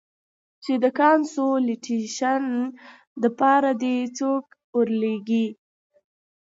چې 0.63 0.73
د 0.83 0.85
کانسولټېشن 0.99 2.43
د 3.21 3.23
پاره 3.39 3.71
دې 3.81 3.97
څوک 4.17 4.45
ارولېږي. 4.75 5.45